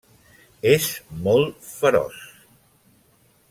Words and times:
És 0.69 0.87
molt 1.27 1.69
feroç. 1.75 2.25